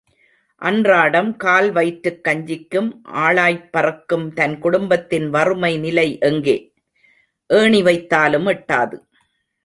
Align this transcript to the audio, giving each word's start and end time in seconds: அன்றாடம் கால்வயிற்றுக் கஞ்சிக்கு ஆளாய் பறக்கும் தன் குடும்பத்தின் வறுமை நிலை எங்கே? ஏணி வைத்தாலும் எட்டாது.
அன்றாடம் 0.61 1.35
கால்வயிற்றுக் 1.43 2.23
கஞ்சிக்கு 2.27 2.79
ஆளாய் 3.03 3.69
பறக்கும் 3.71 4.33
தன் 4.33 4.59
குடும்பத்தின் 4.59 5.29
வறுமை 5.29 5.77
நிலை 5.77 6.17
எங்கே? 6.19 6.73
ஏணி 7.47 7.81
வைத்தாலும் 7.81 8.49
எட்டாது. 8.49 8.97